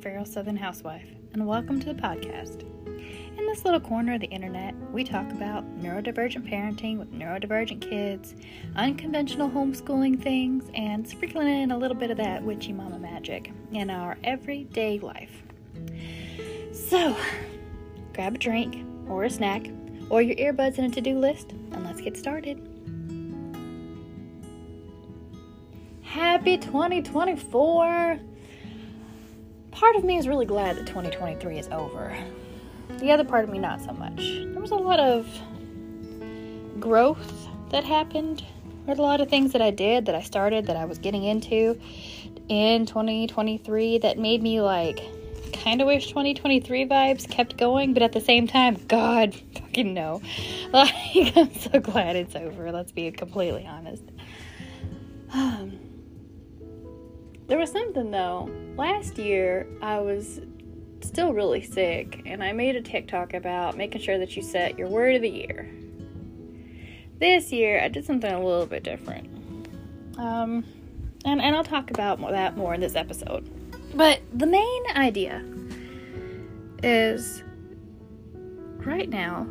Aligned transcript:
Feral 0.00 0.24
Southern 0.24 0.56
Housewife, 0.56 1.08
and 1.34 1.46
welcome 1.46 1.78
to 1.78 1.92
the 1.92 2.00
podcast. 2.00 2.62
In 3.36 3.46
this 3.46 3.66
little 3.66 3.80
corner 3.80 4.14
of 4.14 4.22
the 4.22 4.28
internet, 4.28 4.74
we 4.92 5.04
talk 5.04 5.30
about 5.30 5.62
neurodivergent 5.78 6.48
parenting 6.48 6.96
with 6.96 7.12
neurodivergent 7.12 7.82
kids, 7.82 8.34
unconventional 8.76 9.50
homeschooling 9.50 10.22
things, 10.22 10.70
and 10.74 11.06
sprinkling 11.06 11.48
in 11.48 11.70
a 11.70 11.76
little 11.76 11.96
bit 11.96 12.10
of 12.10 12.16
that 12.16 12.42
witchy 12.42 12.72
mama 12.72 12.98
magic 12.98 13.52
in 13.72 13.90
our 13.90 14.16
everyday 14.24 14.98
life. 15.00 15.42
So, 16.72 17.14
grab 18.14 18.36
a 18.36 18.38
drink, 18.38 18.86
or 19.06 19.24
a 19.24 19.30
snack, 19.30 19.66
or 20.08 20.22
your 20.22 20.36
earbuds 20.36 20.78
in 20.78 20.84
a 20.84 20.90
to 20.90 21.02
do 21.02 21.18
list, 21.18 21.52
and 21.52 21.84
let's 21.84 22.00
get 22.00 22.16
started. 22.16 22.58
Happy 26.00 26.56
2024! 26.56 28.29
Part 29.80 29.96
of 29.96 30.04
me 30.04 30.18
is 30.18 30.28
really 30.28 30.44
glad 30.44 30.76
that 30.76 30.86
2023 30.86 31.58
is 31.58 31.66
over. 31.68 32.14
The 32.98 33.10
other 33.12 33.24
part 33.24 33.44
of 33.44 33.50
me, 33.50 33.58
not 33.58 33.80
so 33.80 33.92
much. 33.92 34.18
There 34.18 34.60
was 34.60 34.72
a 34.72 34.74
lot 34.74 35.00
of 35.00 35.26
growth 36.78 37.48
that 37.70 37.82
happened. 37.82 38.44
There's 38.84 38.98
a 38.98 39.02
lot 39.02 39.22
of 39.22 39.30
things 39.30 39.52
that 39.52 39.62
I 39.62 39.70
did, 39.70 40.04
that 40.04 40.14
I 40.14 40.20
started, 40.20 40.66
that 40.66 40.76
I 40.76 40.84
was 40.84 40.98
getting 40.98 41.24
into 41.24 41.80
in 42.50 42.84
2023 42.84 43.96
that 44.00 44.18
made 44.18 44.42
me 44.42 44.60
like 44.60 45.00
kind 45.54 45.80
of 45.80 45.86
wish 45.86 46.08
2023 46.08 46.86
vibes 46.86 47.26
kept 47.26 47.56
going, 47.56 47.94
but 47.94 48.02
at 48.02 48.12
the 48.12 48.20
same 48.20 48.46
time, 48.46 48.76
God 48.86 49.34
fucking 49.54 49.94
no. 49.94 50.20
Like, 50.74 51.36
I'm 51.36 51.54
so 51.54 51.80
glad 51.80 52.16
it's 52.16 52.36
over. 52.36 52.70
Let's 52.70 52.92
be 52.92 53.10
completely 53.12 53.66
honest. 53.66 54.04
Um, 55.32 55.89
there 57.50 57.58
was 57.58 57.72
something 57.72 58.12
though. 58.12 58.48
Last 58.76 59.18
year, 59.18 59.66
I 59.82 59.98
was 59.98 60.40
still 61.00 61.34
really 61.34 61.62
sick, 61.62 62.22
and 62.24 62.44
I 62.44 62.52
made 62.52 62.76
a 62.76 62.80
TikTok 62.80 63.34
about 63.34 63.76
making 63.76 64.02
sure 64.02 64.18
that 64.18 64.36
you 64.36 64.42
set 64.42 64.78
your 64.78 64.88
word 64.88 65.16
of 65.16 65.22
the 65.22 65.28
year. 65.28 65.68
This 67.18 67.50
year, 67.50 67.82
I 67.82 67.88
did 67.88 68.04
something 68.04 68.32
a 68.32 68.40
little 68.40 68.66
bit 68.66 68.84
different. 68.84 69.28
Um, 70.16 70.64
and, 71.24 71.40
and 71.40 71.56
I'll 71.56 71.64
talk 71.64 71.90
about 71.90 72.20
that 72.20 72.56
more 72.56 72.72
in 72.72 72.80
this 72.80 72.94
episode. 72.94 73.50
But 73.96 74.20
the 74.32 74.46
main 74.46 74.82
idea 74.94 75.44
is 76.84 77.42
right 78.76 79.08
now, 79.08 79.42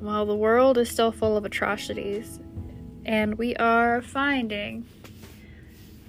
while 0.00 0.26
the 0.26 0.36
world 0.36 0.76
is 0.76 0.90
still 0.90 1.12
full 1.12 1.38
of 1.38 1.46
atrocities, 1.46 2.40
and 3.06 3.38
we 3.38 3.56
are 3.56 4.02
finding 4.02 4.84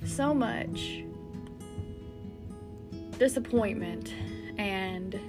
so 0.05 0.33
much 0.33 1.03
disappointment 3.17 4.13
and 4.57 5.19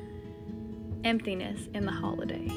emptiness 1.05 1.69
in 1.75 1.85
the 1.87 1.93
holiday. 1.93 2.49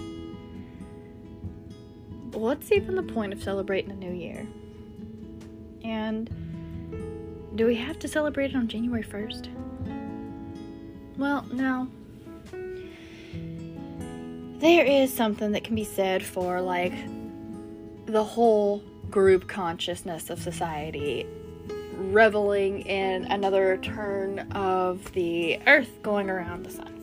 What's 2.31 2.71
even 2.71 2.95
the 2.95 3.03
point 3.03 3.33
of 3.33 3.41
celebrating 3.43 3.91
a 3.91 3.95
new 3.95 4.11
year? 4.11 4.47
And 5.83 6.29
do 7.55 7.65
we 7.65 7.75
have 7.75 7.99
to 7.99 8.07
celebrate 8.07 8.51
it 8.51 8.55
on 8.55 8.67
January 8.67 9.03
1st? 9.03 9.49
Well, 11.17 11.45
no. 11.51 11.87
There 14.59 14.85
is 14.85 15.13
something 15.13 15.51
that 15.53 15.63
can 15.63 15.75
be 15.75 15.83
said 15.83 16.23
for 16.23 16.61
like 16.61 16.93
the 18.05 18.23
whole 18.23 18.83
group 19.09 19.47
consciousness 19.47 20.29
of 20.29 20.39
society 20.39 21.25
reveling 22.13 22.81
in 22.81 23.25
another 23.25 23.77
turn 23.77 24.39
of 24.51 25.11
the 25.13 25.59
earth 25.67 26.01
going 26.01 26.29
around 26.29 26.63
the 26.63 26.71
sun. 26.71 26.95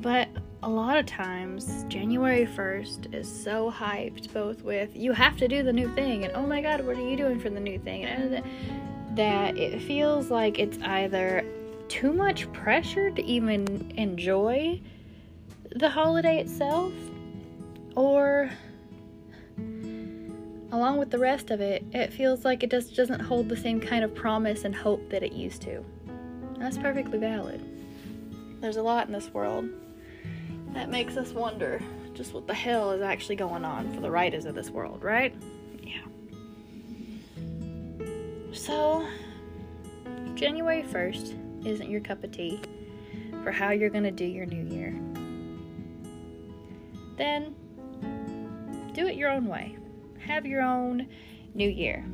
But 0.00 0.28
a 0.64 0.68
lot 0.68 0.96
of 0.96 1.06
times, 1.06 1.84
January 1.88 2.46
1st 2.46 3.14
is 3.14 3.28
so 3.28 3.70
hyped, 3.70 4.32
both 4.32 4.62
with 4.62 4.96
you 4.96 5.12
have 5.12 5.36
to 5.38 5.48
do 5.48 5.62
the 5.62 5.72
new 5.72 5.92
thing 5.94 6.24
and 6.24 6.32
oh 6.34 6.46
my 6.46 6.60
god, 6.62 6.84
what 6.84 6.96
are 6.96 7.08
you 7.08 7.16
doing 7.16 7.40
for 7.40 7.50
the 7.50 7.60
new 7.60 7.78
thing? 7.78 8.04
And 8.04 8.42
that 9.16 9.56
it 9.56 9.82
feels 9.82 10.30
like 10.30 10.58
it's 10.58 10.78
either 10.82 11.44
too 11.88 12.12
much 12.12 12.50
pressure 12.52 13.10
to 13.10 13.24
even 13.24 13.92
enjoy 13.96 14.80
the 15.76 15.88
holiday 15.88 16.40
itself 16.40 16.92
or 17.96 18.50
along 20.72 20.96
with 20.96 21.10
the 21.10 21.18
rest 21.18 21.50
of 21.50 21.60
it, 21.60 21.84
it 21.92 22.12
feels 22.12 22.44
like 22.46 22.62
it 22.62 22.70
just 22.70 22.96
doesn't 22.96 23.20
hold 23.20 23.48
the 23.48 23.56
same 23.56 23.78
kind 23.78 24.02
of 24.02 24.14
promise 24.14 24.64
and 24.64 24.74
hope 24.74 25.10
that 25.10 25.22
it 25.22 25.32
used 25.32 25.62
to. 25.62 25.84
that's 26.58 26.78
perfectly 26.78 27.18
valid. 27.18 27.62
There's 28.60 28.78
a 28.78 28.82
lot 28.82 29.06
in 29.06 29.12
this 29.12 29.28
world 29.34 29.68
that 30.72 30.88
makes 30.88 31.16
us 31.16 31.32
wonder 31.32 31.80
just 32.14 32.32
what 32.32 32.46
the 32.46 32.54
hell 32.54 32.92
is 32.92 33.02
actually 33.02 33.36
going 33.36 33.64
on 33.64 33.92
for 33.92 34.00
the 34.00 34.10
writers 34.10 34.46
of 34.46 34.54
this 34.54 34.70
world, 34.70 35.02
right? 35.02 35.34
Yeah. 35.82 36.00
So, 38.52 39.06
January 40.34 40.82
1st 40.84 41.66
isn't 41.66 41.90
your 41.90 42.00
cup 42.00 42.24
of 42.24 42.32
tea 42.32 42.60
for 43.42 43.50
how 43.50 43.70
you're 43.70 43.90
going 43.90 44.04
to 44.04 44.10
do 44.10 44.24
your 44.24 44.46
new 44.46 44.64
year. 44.74 44.98
Then, 47.18 47.54
do 48.94 49.06
it 49.06 49.16
your 49.16 49.30
own 49.30 49.46
way 49.46 49.76
have 50.32 50.46
your 50.46 50.62
own 50.62 51.06
new 51.54 51.68
year. 51.68 52.06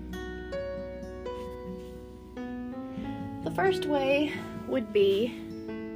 The 3.44 3.50
first 3.54 3.86
way 3.86 4.32
would 4.66 4.92
be 4.92 5.32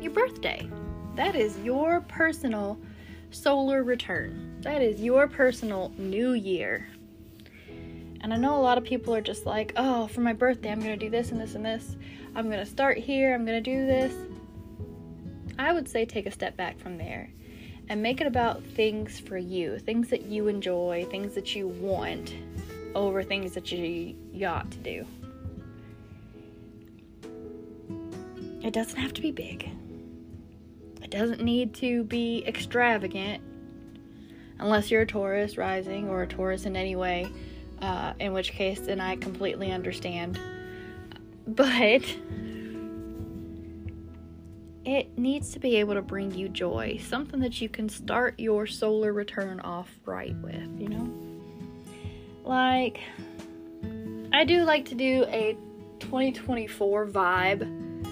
your 0.01 0.13
birthday. 0.13 0.71
That 1.17 1.35
is 1.35 1.59
your 1.59 2.01
personal 2.03 2.79
solar 3.33 3.83
return. 3.83 4.61
That 4.61 4.83
is 4.83 5.01
your 5.01 5.27
personal 5.27 5.93
new 5.99 6.35
year. 6.35 6.89
And 8.21 8.33
I 8.33 8.37
know 8.37 8.55
a 8.55 8.63
lot 8.63 8.79
of 8.79 8.85
people 8.85 9.13
are 9.17 9.21
just 9.21 9.45
like, 9.45 9.73
oh, 9.77 10.07
for 10.07 10.21
my 10.21 10.33
birthday, 10.33 10.71
I'm 10.71 10.79
going 10.79 10.97
to 10.97 11.05
do 11.05 11.11
this 11.11 11.33
and 11.33 11.41
this 11.41 11.57
and 11.57 11.67
this. 11.67 11.97
I'm 12.37 12.47
going 12.47 12.65
to 12.65 12.71
start 12.71 12.99
here. 12.99 13.35
I'm 13.35 13.45
going 13.45 13.63
to 13.63 13.71
do 13.71 13.85
this. 13.85 14.15
I 15.59 15.73
would 15.73 15.89
say 15.89 16.05
take 16.05 16.27
a 16.27 16.31
step 16.31 16.57
back 16.57 16.79
from 16.79 16.99
there 16.99 17.31
and 17.89 18.03
make 18.03 18.21
it 18.21 18.27
about 18.27 18.63
things 18.63 19.21
for 19.21 19.37
you, 19.37 19.79
things 19.79 20.09
that 20.09 20.23
you 20.23 20.49
enjoy, 20.49 21.07
things 21.11 21.35
that 21.35 21.55
you 21.55 21.69
want 21.69 22.35
over 22.95 23.23
things 23.23 23.55
that 23.55 23.71
you, 23.73 24.15
you 24.33 24.47
ought 24.47 24.71
to 24.71 24.79
do. 24.79 25.07
It 28.63 28.73
doesn't 28.73 28.99
have 28.99 29.13
to 29.15 29.23
be 29.23 29.33
big. 29.33 29.69
It 31.03 31.11
doesn't 31.11 31.43
need 31.43 31.75
to 31.75 32.05
be 32.05 32.45
extravagant 32.47 33.43
unless 34.59 34.91
you're 34.91 35.03
a 35.03 35.07
Taurus 35.07 35.59
rising 35.59 36.09
or 36.09 36.23
a 36.23 36.27
Taurus 36.27 36.67
in 36.67 36.77
any 36.77 36.95
way, 36.95 37.29
uh, 37.81 38.13
in 38.21 38.33
which 38.33 38.53
case, 38.53 38.81
then 38.81 39.01
I 39.01 39.17
completely 39.17 39.73
understand. 39.73 40.39
But 41.47 42.03
it 44.85 45.17
needs 45.17 45.53
to 45.53 45.61
be 45.61 45.77
able 45.77 45.95
to 45.95 46.03
bring 46.03 46.33
you 46.33 46.49
joy, 46.49 46.99
something 47.09 47.41
that 47.41 47.61
you 47.61 47.69
can 47.69 47.89
start 47.89 48.39
your 48.39 48.67
solar 48.67 49.13
return 49.13 49.61
off 49.61 49.89
right 50.05 50.35
with, 50.37 50.69
you 50.79 50.89
know? 50.89 51.13
Like, 52.45 53.01
I 54.33 54.45
do 54.45 54.65
like 54.65 54.87
to 54.87 54.95
do 54.95 55.25
a 55.29 55.57
2024 56.01 57.07
vibe 57.07 58.05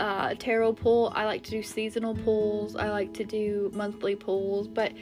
uh, 0.00 0.34
tarot 0.38 0.74
pull. 0.74 1.12
I 1.14 1.24
like 1.24 1.42
to 1.44 1.50
do 1.50 1.62
seasonal 1.62 2.14
pulls, 2.14 2.76
I 2.76 2.88
like 2.88 3.12
to 3.14 3.24
do 3.24 3.70
monthly 3.74 4.16
pulls, 4.16 4.68
but 4.68 4.92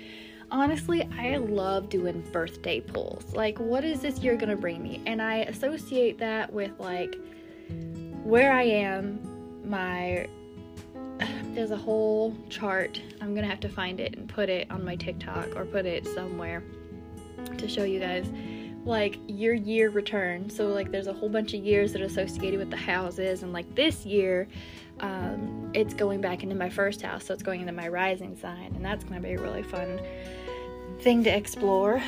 honestly, 0.51 1.09
I 1.19 1.37
love 1.37 1.89
doing 1.89 2.21
birthday 2.33 2.81
pulls. 2.81 3.33
Like, 3.35 3.59
what 3.59 3.85
is 3.85 4.01
this 4.01 4.19
year 4.21 4.37
gonna 4.37 4.57
bring 4.57 4.83
me? 4.83 5.03
And 5.07 5.23
I 5.23 5.39
associate 5.43 6.19
that 6.19 6.53
with 6.53 6.73
like 6.79 7.17
where 8.25 8.53
I 8.53 8.63
am, 8.63 9.21
my 9.69 10.27
there's 11.57 11.71
a 11.71 11.77
whole 11.77 12.37
chart. 12.51 13.01
I'm 13.21 13.35
gonna 13.35 13.49
have 13.49 13.61
to 13.61 13.69
find 13.69 13.99
it 13.99 14.15
and 14.15 14.29
put 14.29 14.51
it 14.51 14.71
on 14.71 14.85
my 14.85 14.95
TikTok 14.95 15.57
or 15.57 15.65
put 15.65 15.87
it 15.87 16.07
somewhere 16.07 16.63
to 17.57 17.67
show 17.67 17.83
you 17.83 17.99
guys 17.99 18.31
like 18.85 19.19
your 19.27 19.55
year 19.55 19.89
return. 19.89 20.51
So 20.51 20.69
like 20.69 20.93
there's 20.93 21.07
a 21.07 21.15
whole 21.15 21.31
bunch 21.31 21.55
of 21.55 21.65
years 21.65 21.95
that 21.95 22.03
are 22.03 22.05
associated 22.05 22.61
with 22.61 22.71
the 22.71 22.77
houses 22.77 23.43
and 23.43 23.55
like 23.55 23.75
this 23.75 24.05
year 24.05 24.47
um, 25.01 25.71
it's 25.75 25.95
going 25.95 26.21
back 26.21 26.43
into 26.43 26.55
my 26.55 26.71
first 26.71 27.03
house, 27.03 27.27
so 27.27 27.35
it's 27.35 27.43
going 27.43 27.61
into 27.61 27.73
my 27.73 27.89
rising 27.89 28.37
sign, 28.37 28.73
and 28.75 28.85
that's 28.85 29.05
gonna 29.05 29.21
be 29.21 29.33
a 29.33 29.41
really 29.41 29.63
fun 29.63 30.01
thing 31.01 31.25
to 31.25 31.31
explore. 31.31 32.03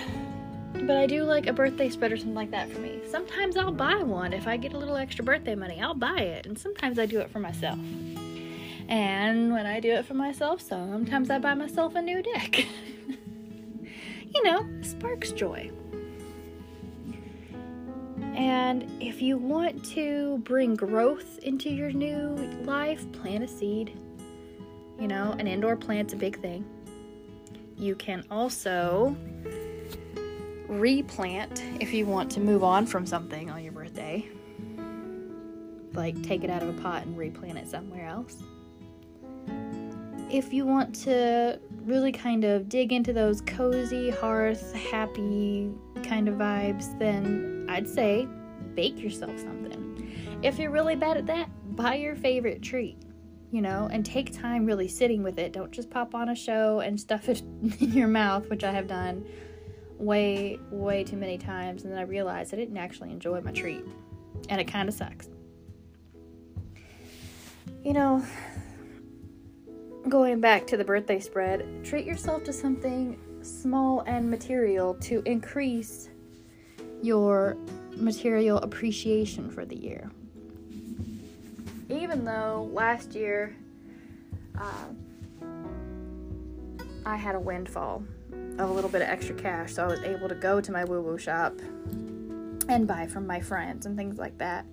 But 0.72 0.96
I 0.96 1.06
do 1.06 1.24
like 1.24 1.46
a 1.46 1.52
birthday 1.52 1.88
spread 1.90 2.12
or 2.12 2.16
something 2.16 2.34
like 2.34 2.50
that 2.50 2.70
for 2.70 2.80
me. 2.80 3.00
Sometimes 3.10 3.56
I'll 3.56 3.72
buy 3.72 4.02
one 4.02 4.32
if 4.32 4.46
I 4.46 4.56
get 4.56 4.72
a 4.72 4.78
little 4.78 4.96
extra 4.96 5.24
birthday 5.24 5.54
money. 5.54 5.80
I'll 5.80 5.94
buy 5.94 6.18
it, 6.18 6.46
and 6.46 6.58
sometimes 6.58 6.98
I 6.98 7.06
do 7.06 7.20
it 7.20 7.30
for 7.30 7.40
myself. 7.40 7.78
And 8.88 9.52
when 9.52 9.66
I 9.66 9.80
do 9.80 9.90
it 9.90 10.06
for 10.06 10.14
myself, 10.14 10.62
sometimes 10.62 11.28
I 11.28 11.38
buy 11.38 11.54
myself 11.54 11.94
a 11.94 12.00
new 12.00 12.22
deck. 12.22 12.58
you 14.34 14.42
know, 14.44 14.66
sparks 14.82 15.30
joy. 15.32 15.70
And 18.34 18.90
if 19.00 19.20
you 19.20 19.36
want 19.36 19.84
to 19.90 20.38
bring 20.38 20.74
growth 20.74 21.38
into 21.40 21.70
your 21.70 21.92
new 21.92 22.34
life, 22.64 23.10
plant 23.12 23.44
a 23.44 23.48
seed. 23.48 23.98
You 24.98 25.08
know, 25.08 25.32
an 25.38 25.46
indoor 25.46 25.76
plant's 25.76 26.12
a 26.14 26.16
big 26.16 26.40
thing. 26.40 26.64
You 27.76 27.94
can 27.94 28.24
also 28.30 29.16
replant 30.66 31.62
if 31.80 31.92
you 31.92 32.06
want 32.06 32.30
to 32.32 32.40
move 32.40 32.64
on 32.64 32.86
from 32.86 33.06
something 33.06 33.50
on 33.50 33.62
your 33.62 33.72
birthday. 33.72 34.26
Like 35.92 36.22
take 36.22 36.42
it 36.42 36.50
out 36.50 36.62
of 36.62 36.68
a 36.70 36.80
pot 36.80 37.04
and 37.06 37.18
replant 37.18 37.58
it 37.58 37.68
somewhere 37.68 38.06
else. 38.06 38.42
If 40.30 40.52
you 40.52 40.66
want 40.66 40.94
to 41.04 41.58
really 41.84 42.12
kind 42.12 42.44
of 42.44 42.68
dig 42.68 42.92
into 42.92 43.14
those 43.14 43.40
cozy, 43.40 44.10
hearth, 44.10 44.74
happy 44.74 45.70
kind 46.02 46.28
of 46.28 46.34
vibes, 46.34 46.98
then 46.98 47.66
I'd 47.68 47.88
say 47.88 48.28
bake 48.74 49.00
yourself 49.00 49.38
something. 49.38 50.38
If 50.42 50.58
you're 50.58 50.70
really 50.70 50.96
bad 50.96 51.16
at 51.16 51.26
that, 51.26 51.48
buy 51.74 51.94
your 51.94 52.14
favorite 52.14 52.60
treat, 52.62 52.98
you 53.50 53.62
know, 53.62 53.88
and 53.90 54.04
take 54.04 54.32
time 54.32 54.66
really 54.66 54.86
sitting 54.86 55.22
with 55.22 55.38
it. 55.38 55.52
Don't 55.52 55.72
just 55.72 55.88
pop 55.88 56.14
on 56.14 56.28
a 56.28 56.34
show 56.34 56.80
and 56.80 57.00
stuff 57.00 57.28
it 57.28 57.40
in 57.80 57.92
your 57.92 58.08
mouth, 58.08 58.50
which 58.50 58.64
I 58.64 58.70
have 58.70 58.86
done 58.86 59.24
way, 59.96 60.58
way 60.70 61.04
too 61.04 61.16
many 61.16 61.38
times. 61.38 61.84
And 61.84 61.92
then 61.92 61.98
I 61.98 62.02
realized 62.02 62.52
I 62.52 62.56
didn't 62.58 62.76
actually 62.76 63.10
enjoy 63.10 63.40
my 63.40 63.52
treat. 63.52 63.84
And 64.50 64.60
it 64.60 64.68
kind 64.68 64.88
of 64.88 64.94
sucks. 64.94 65.28
You 67.82 67.94
know, 67.94 68.24
going 70.08 70.40
back 70.40 70.66
to 70.68 70.76
the 70.76 70.84
birthday 70.84 71.20
spread, 71.20 71.84
treat 71.84 72.06
yourself 72.06 72.44
to 72.44 72.52
something 72.52 73.18
small 73.42 74.00
and 74.06 74.30
material 74.30 74.94
to 74.94 75.22
increase 75.24 76.08
your 77.02 77.56
material 77.92 78.58
appreciation 78.58 79.50
for 79.50 79.64
the 79.64 79.76
year. 79.76 80.10
Even 81.88 82.24
though 82.24 82.68
last 82.72 83.14
year 83.14 83.56
uh, 84.58 84.84
I 87.06 87.16
had 87.16 87.34
a 87.34 87.40
windfall 87.40 88.02
of 88.58 88.70
a 88.70 88.72
little 88.72 88.90
bit 88.90 89.02
of 89.02 89.08
extra 89.08 89.34
cash, 89.34 89.72
so 89.74 89.84
I 89.84 89.86
was 89.86 90.00
able 90.00 90.28
to 90.28 90.34
go 90.34 90.60
to 90.60 90.72
my 90.72 90.84
woo 90.84 91.00
woo 91.00 91.18
shop 91.18 91.54
and 92.68 92.86
buy 92.86 93.06
from 93.06 93.26
my 93.26 93.40
friends 93.40 93.86
and 93.86 93.96
things 93.96 94.18
like 94.18 94.36
that. 94.38 94.66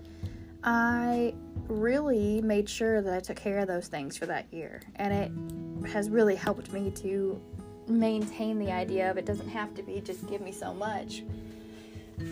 I 0.63 1.33
really 1.67 2.41
made 2.41 2.69
sure 2.69 3.01
that 3.01 3.13
I 3.13 3.19
took 3.19 3.37
care 3.37 3.59
of 3.59 3.67
those 3.67 3.87
things 3.87 4.17
for 4.17 4.25
that 4.25 4.45
year, 4.51 4.81
and 4.95 5.13
it 5.13 5.89
has 5.89 6.09
really 6.09 6.35
helped 6.35 6.71
me 6.71 6.91
to 6.91 7.41
maintain 7.87 8.57
the 8.57 8.71
idea 8.71 9.09
of 9.09 9.17
it 9.17 9.25
doesn't 9.25 9.49
have 9.49 9.73
to 9.75 9.83
be 9.83 10.01
just 10.01 10.27
give 10.27 10.41
me 10.41 10.51
so 10.51 10.73
much, 10.73 11.23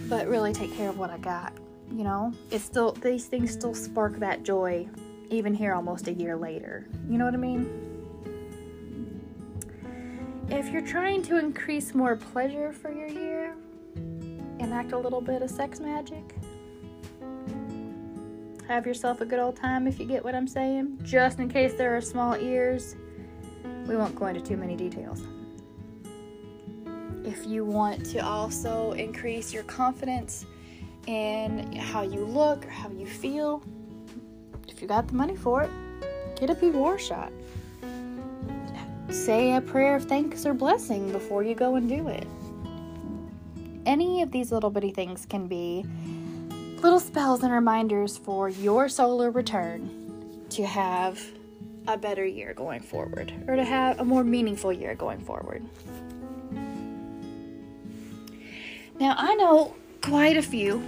but 0.07 0.27
really 0.27 0.53
take 0.53 0.73
care 0.75 0.89
of 0.89 0.97
what 0.97 1.09
I 1.09 1.17
got. 1.17 1.53
You 1.91 2.03
know, 2.03 2.33
it's 2.49 2.63
still 2.63 2.93
these 2.93 3.25
things 3.25 3.51
still 3.51 3.73
spark 3.75 4.17
that 4.19 4.43
joy 4.43 4.87
even 5.29 5.53
here 5.53 5.73
almost 5.73 6.07
a 6.07 6.13
year 6.13 6.35
later. 6.35 6.87
You 7.09 7.17
know 7.17 7.25
what 7.25 7.33
I 7.33 7.37
mean? 7.37 7.93
If 10.49 10.69
you're 10.69 10.85
trying 10.85 11.23
to 11.23 11.37
increase 11.37 11.93
more 11.93 12.15
pleasure 12.15 12.73
for 12.73 12.91
your 12.91 13.07
year, 13.07 13.55
enact 14.59 14.91
a 14.91 14.97
little 14.97 15.21
bit 15.21 15.41
of 15.41 15.49
sex 15.49 15.79
magic 15.79 16.23
have 18.73 18.87
yourself 18.87 19.21
a 19.21 19.25
good 19.25 19.37
old 19.37 19.55
time 19.55 19.85
if 19.85 19.99
you 19.99 20.05
get 20.05 20.23
what 20.23 20.33
I'm 20.33 20.47
saying. 20.47 20.97
Just 21.03 21.37
in 21.37 21.47
case 21.47 21.75
there 21.75 21.95
are 21.95 22.01
small 22.01 22.35
ears, 22.35 22.95
we 23.87 23.95
won't 23.95 24.15
go 24.15 24.25
into 24.25 24.41
too 24.41 24.57
many 24.57 24.75
details. 24.75 25.21
If 27.23 27.45
you 27.45 27.65
want 27.65 28.03
to 28.07 28.19
also 28.19 28.93
increase 28.93 29.53
your 29.53 29.61
confidence 29.63 30.47
in 31.05 31.71
how 31.73 32.01
you 32.01 32.25
look 32.25 32.65
or 32.65 32.69
how 32.69 32.89
you 32.89 33.05
feel, 33.05 33.63
if 34.67 34.81
you 34.81 34.87
got 34.87 35.07
the 35.07 35.13
money 35.13 35.35
for 35.35 35.61
it, 35.63 35.69
get 36.39 36.49
a 36.49 36.55
P 36.55 36.71
War 36.71 36.97
shot. 36.97 37.31
Say 39.09 39.55
a 39.55 39.61
prayer 39.61 39.95
of 39.95 40.05
thanks 40.05 40.47
or 40.47 40.55
blessing 40.55 41.11
before 41.11 41.43
you 41.43 41.53
go 41.53 41.75
and 41.75 41.87
do 41.87 42.07
it. 42.07 42.25
Any 43.85 44.23
of 44.23 44.31
these 44.31 44.51
little 44.51 44.71
bitty 44.71 44.91
things 44.91 45.27
can 45.27 45.45
be 45.45 45.85
little 46.83 46.99
spells 46.99 47.43
and 47.43 47.53
reminders 47.53 48.17
for 48.17 48.49
your 48.49 48.89
solar 48.89 49.31
return 49.31 50.45
to 50.49 50.65
have 50.65 51.19
a 51.87 51.97
better 51.97 52.25
year 52.25 52.53
going 52.53 52.81
forward 52.81 53.33
or 53.47 53.55
to 53.55 53.63
have 53.63 54.01
a 54.01 54.03
more 54.03 54.23
meaningful 54.23 54.71
year 54.71 54.93
going 54.93 55.19
forward. 55.21 55.63
Now, 58.99 59.15
I 59.17 59.33
know 59.35 59.75
quite 60.01 60.35
a 60.35 60.41
few, 60.41 60.83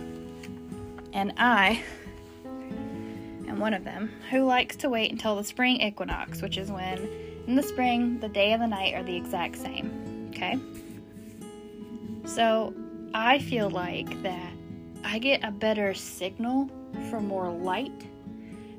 and 1.13 1.33
I 1.38 1.81
am 3.48 3.59
one 3.59 3.74
of 3.74 3.86
them, 3.86 4.12
who 4.30 4.44
likes 4.44 4.75
to 4.77 4.89
wait 4.89 5.12
until 5.12 5.38
the 5.38 5.45
spring 5.45 5.80
equinox, 5.80 6.41
which 6.41 6.57
is 6.57 6.69
when 6.69 7.09
in 7.48 7.56
the 7.56 7.63
spring 7.63 8.19
the 8.19 8.30
day 8.30 8.51
and 8.51 8.62
the 8.62 8.68
night 8.68 8.94
are 8.95 9.03
the 9.03 9.15
exact 9.15 9.56
same. 9.56 10.30
Okay? 10.31 10.59
So, 12.25 12.74
I 13.13 13.39
feel 13.39 13.69
like 13.69 14.21
that 14.24 14.55
I 15.06 15.19
get 15.19 15.44
a 15.44 15.52
better 15.52 15.94
signal 15.94 16.69
for 17.10 17.22
more 17.22 17.50
light, 17.50 18.06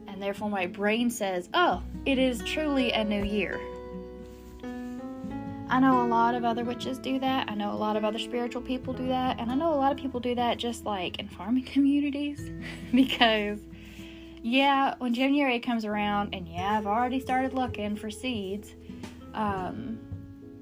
and 0.08 0.20
therefore 0.20 0.50
my 0.50 0.66
brain 0.66 1.08
says, 1.08 1.48
oh, 1.54 1.82
it 2.04 2.18
is 2.18 2.42
truly 2.42 2.90
a 2.92 3.04
new 3.04 3.24
year. 3.24 3.60
I 5.68 5.80
know 5.80 6.04
a 6.04 6.06
lot 6.06 6.34
of 6.34 6.44
other 6.44 6.64
witches 6.64 6.98
do 6.98 7.18
that. 7.20 7.48
I 7.48 7.54
know 7.54 7.72
a 7.72 7.76
lot 7.76 7.96
of 7.96 8.04
other 8.04 8.18
spiritual 8.18 8.62
people 8.62 8.92
do 8.92 9.06
that. 9.08 9.40
And 9.40 9.50
I 9.50 9.54
know 9.54 9.72
a 9.72 9.76
lot 9.76 9.90
of 9.92 9.98
people 9.98 10.20
do 10.20 10.34
that 10.34 10.58
just 10.58 10.84
like 10.84 11.18
in 11.18 11.28
farming 11.28 11.64
communities. 11.72 12.50
because, 12.92 13.60
yeah, 14.42 14.94
when 14.98 15.14
January 15.14 15.58
comes 15.58 15.84
around, 15.84 16.34
and 16.34 16.46
yeah, 16.48 16.76
I've 16.78 16.86
already 16.86 17.20
started 17.20 17.52
looking 17.52 17.96
for 17.96 18.10
seeds. 18.10 18.74
Um, 19.34 19.98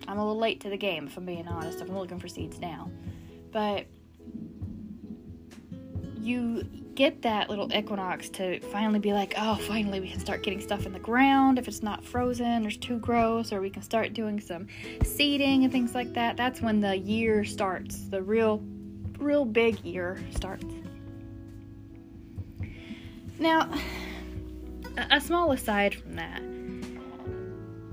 I'm 0.07 0.19
a 0.19 0.25
little 0.25 0.39
late 0.41 0.61
to 0.61 0.69
the 0.71 0.77
game, 0.77 1.07
if 1.07 1.17
I'm 1.17 1.25
being 1.25 1.49
honest. 1.49 1.81
I'm 1.81 1.97
looking 1.97 2.19
for 2.19 2.29
seeds 2.29 2.59
now. 2.59 2.91
But 3.51 3.87
you 6.25 6.65
get 6.95 7.23
that 7.23 7.51
little 7.51 7.71
equinox 7.77 8.29
to 8.31 8.61
finally 8.61 8.99
be 8.99 9.13
like, 9.13 9.35
oh, 9.37 9.57
finally 9.57 10.01
we 10.01 10.09
can 10.09 10.21
start 10.21 10.43
getting 10.43 10.61
stuff 10.61 10.87
in 10.87 10.93
the 10.93 10.99
ground 10.99 11.59
if 11.59 11.69
it's 11.69 11.83
not 11.83 12.05
frozen 12.05 12.65
or 12.65 12.69
it's 12.69 12.77
too 12.77 12.99
gross, 12.99 13.53
or 13.53 13.61
we 13.61 13.71
can 13.71 13.83
start 13.83 14.15
doing 14.15 14.41
some 14.41 14.67
seeding 15.03 15.65
and 15.65 15.73
things 15.73 15.95
like 15.95 16.15
that. 16.15 16.37
That's 16.37 16.61
when 16.61 16.81
the 16.81 16.97
year 16.97 17.45
starts. 17.45 18.09
The 18.09 18.23
real, 18.23 18.63
real 19.19 19.45
big 19.45 19.81
year 19.85 20.19
starts. 20.31 20.67
Now, 23.39 23.73
a 25.11 25.21
small 25.21 25.53
aside 25.53 25.95
from 25.95 26.15
that 26.15 26.41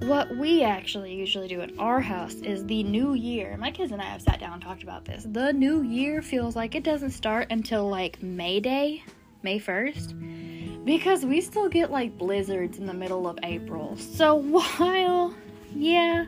what 0.03 0.36
we 0.36 0.63
actually 0.63 1.13
usually 1.13 1.48
do 1.48 1.62
at 1.62 1.72
our 1.77 2.00
house 2.00 2.34
is 2.36 2.65
the 2.65 2.81
new 2.84 3.13
year. 3.13 3.55
My 3.58 3.70
kids 3.70 3.91
and 3.91 4.01
I 4.01 4.05
have 4.05 4.22
sat 4.22 4.39
down 4.39 4.53
and 4.53 4.62
talked 4.62 4.81
about 4.81 5.05
this. 5.05 5.27
The 5.29 5.53
new 5.53 5.84
year 5.84 6.24
feels 6.24 6.55
like 6.55 6.74
it 6.74 6.84
doesn't 6.84 7.12
start 7.12 7.48
until 7.51 7.88
like 7.88 8.22
May 8.22 8.60
Day, 8.60 9.03
May 9.43 9.60
1st, 9.60 10.86
because 10.86 11.24
we 11.24 11.39
still 11.39 11.70
get 11.70 11.91
like 11.91 12.17
blizzards 12.17 12.79
in 12.79 12.88
the 12.88 12.93
middle 12.93 13.27
of 13.27 13.38
April. 13.43 13.96
So 13.96 14.36
while, 14.79 15.36
yeah, 15.75 16.25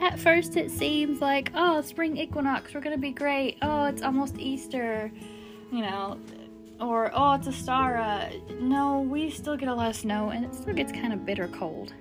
at 0.00 0.18
first 0.18 0.56
it 0.58 0.70
seems 0.70 1.22
like, 1.22 1.50
oh, 1.54 1.80
spring 1.80 2.18
equinox, 2.18 2.74
we're 2.74 2.80
gonna 2.80 2.98
be 2.98 3.12
great. 3.12 3.56
Oh, 3.62 3.86
it's 3.86 4.02
almost 4.02 4.38
Easter, 4.38 5.10
you 5.72 5.80
know, 5.80 6.20
or 6.78 7.10
oh, 7.14 7.34
it's 7.34 7.46
a 7.46 7.50
Ostara. 7.50 8.60
No, 8.60 9.00
we 9.00 9.30
still 9.30 9.56
get 9.56 9.68
a 9.68 9.74
lot 9.74 9.88
of 9.88 9.96
snow 9.96 10.28
and 10.28 10.44
it 10.44 10.54
still 10.54 10.74
gets 10.74 10.92
kind 10.92 11.14
of 11.14 11.24
bitter 11.24 11.48
cold 11.48 11.94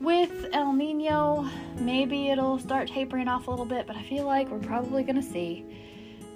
with 0.00 0.46
El 0.52 0.72
Nino, 0.72 1.48
maybe 1.78 2.30
it'll 2.30 2.58
start 2.58 2.88
tapering 2.88 3.28
off 3.28 3.48
a 3.48 3.50
little 3.50 3.66
bit, 3.66 3.86
but 3.86 3.96
I 3.96 4.02
feel 4.02 4.24
like 4.24 4.48
we're 4.48 4.58
probably 4.58 5.02
gonna 5.02 5.22
see 5.22 5.64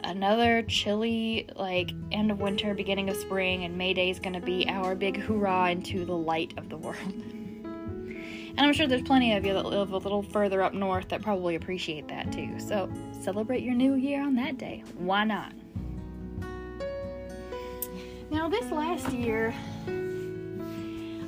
another 0.04 0.62
chilly, 0.62 1.48
like 1.56 1.92
end 2.10 2.30
of 2.30 2.40
winter, 2.40 2.74
beginning 2.74 3.08
of 3.08 3.16
spring, 3.16 3.64
and 3.64 3.76
May 3.76 3.94
Day 3.94 4.10
is 4.10 4.18
gonna 4.18 4.40
be 4.40 4.68
our 4.68 4.94
big 4.94 5.20
hurrah 5.20 5.68
into 5.68 6.04
the 6.04 6.16
light 6.16 6.54
of 6.56 6.68
the 6.68 6.76
world. 6.76 6.98
and 7.04 8.60
I'm 8.60 8.72
sure 8.72 8.86
there's 8.86 9.02
plenty 9.02 9.32
of 9.34 9.46
you 9.46 9.54
that 9.54 9.64
live 9.64 9.92
a 9.92 9.98
little 9.98 10.22
further 10.22 10.62
up 10.62 10.74
north 10.74 11.08
that 11.08 11.22
probably 11.22 11.54
appreciate 11.54 12.08
that 12.08 12.32
too. 12.32 12.58
So 12.58 12.90
celebrate 13.20 13.62
your 13.62 13.74
new 13.74 13.94
year 13.94 14.22
on 14.22 14.34
that 14.36 14.58
day. 14.58 14.82
Why 14.96 15.24
not? 15.24 15.52
Now, 18.30 18.48
this 18.48 18.70
last 18.70 19.12
year, 19.12 19.54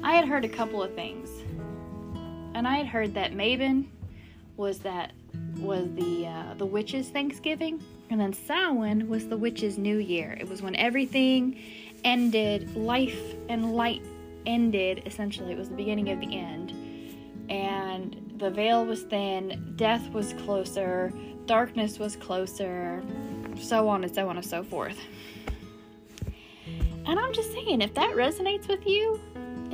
I 0.02 0.14
had 0.14 0.26
heard 0.26 0.44
a 0.44 0.48
couple 0.48 0.82
of 0.82 0.94
things 0.94 1.28
and 2.54 2.66
I 2.66 2.76
had 2.76 2.86
heard 2.86 3.14
that 3.14 3.32
Mabon 3.32 3.86
was 4.56 4.78
that 4.80 5.12
was 5.58 5.88
the 5.94 6.26
uh, 6.26 6.54
the 6.56 6.66
witches' 6.66 7.08
Thanksgiving, 7.10 7.82
and 8.10 8.20
then 8.20 8.32
Samhain 8.32 9.08
was 9.08 9.28
the 9.28 9.36
witches' 9.36 9.78
New 9.78 9.98
Year. 9.98 10.36
It 10.40 10.48
was 10.48 10.62
when 10.62 10.76
everything 10.76 11.60
ended, 12.04 12.76
life 12.76 13.34
and 13.48 13.74
light 13.74 14.02
ended. 14.46 15.02
Essentially, 15.06 15.52
it 15.52 15.58
was 15.58 15.68
the 15.68 15.76
beginning 15.76 16.10
of 16.10 16.20
the 16.20 16.36
end, 16.36 16.72
and 17.50 18.34
the 18.38 18.50
veil 18.50 18.84
was 18.84 19.02
thin, 19.02 19.74
death 19.76 20.08
was 20.10 20.32
closer, 20.34 21.12
darkness 21.46 21.98
was 21.98 22.16
closer, 22.16 23.02
so 23.60 23.88
on 23.88 24.04
and 24.04 24.14
so 24.14 24.28
on 24.28 24.36
and 24.36 24.46
so 24.46 24.62
forth. 24.62 24.98
And 27.06 27.18
I'm 27.18 27.32
just 27.32 27.52
saying, 27.52 27.82
if 27.82 27.94
that 27.94 28.14
resonates 28.14 28.66
with 28.66 28.86
you, 28.86 29.20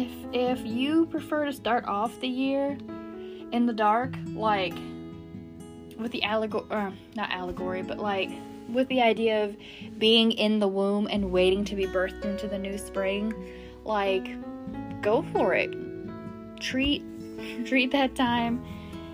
if 0.02 0.11
if 0.33 0.66
you 0.66 1.07
prefer 1.07 1.45
to 1.45 1.52
start 1.52 1.85
off 1.87 2.21
the 2.21 2.28
year 2.28 2.78
in 3.52 3.66
the 3.66 3.73
dark, 3.73 4.14
like 4.28 4.75
with 5.99 6.12
the 6.12 6.23
allegory, 6.23 6.66
uh, 6.71 6.90
not 7.14 7.30
allegory, 7.30 7.83
but 7.83 7.99
like 7.99 8.30
with 8.69 8.88
the 8.88 9.00
idea 9.02 9.45
of 9.45 9.57
being 9.99 10.33
in 10.33 10.59
the 10.59 10.69
womb 10.69 11.09
and 11.11 11.30
waiting 11.30 11.64
to 11.64 11.75
be 11.75 11.87
birthed 11.87 12.25
into 12.25 12.47
the 12.47 12.59
new 12.59 12.78
spring, 12.78 13.35
like 13.85 14.28
go 15.02 15.23
for 15.33 15.54
it. 15.54 15.75
Treat 16.61 17.02
treat 17.64 17.90
that 17.92 18.14
time 18.14 18.64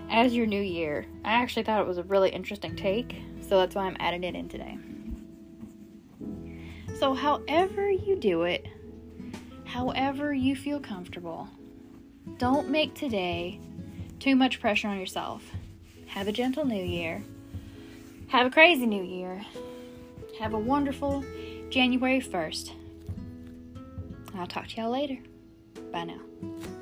as 0.09 0.33
your 0.33 0.45
new 0.45 0.61
year. 0.61 1.05
I 1.25 1.33
actually 1.33 1.63
thought 1.63 1.81
it 1.81 1.87
was 1.87 1.97
a 1.97 2.03
really 2.03 2.29
interesting 2.29 2.75
take, 2.75 3.15
so 3.41 3.57
that's 3.59 3.75
why 3.75 3.83
I'm 3.83 3.97
adding 3.99 4.23
it 4.23 4.35
in 4.35 4.47
today. 4.47 4.77
So, 6.99 7.13
however 7.13 7.91
you 7.91 8.15
do 8.15 8.43
it, 8.43 8.67
however 9.77 10.33
you 10.33 10.55
feel 10.55 10.79
comfortable, 10.79 11.47
don't 12.39 12.67
make 12.67 12.95
today 12.95 13.59
too 14.19 14.35
much 14.35 14.59
pressure 14.59 14.87
on 14.87 14.99
yourself. 14.99 15.43
Have 16.07 16.27
a 16.27 16.31
gentle 16.31 16.65
new 16.65 16.83
year. 16.83 17.21
Have 18.29 18.47
a 18.47 18.49
crazy 18.49 18.87
new 18.87 19.03
year. 19.03 19.45
Have 20.39 20.55
a 20.55 20.59
wonderful 20.59 21.23
January 21.69 22.19
1st. 22.19 22.71
I'll 24.35 24.47
talk 24.47 24.67
to 24.69 24.81
y'all 24.81 24.89
later. 24.89 25.19
Bye 25.91 26.05
now. 26.05 26.76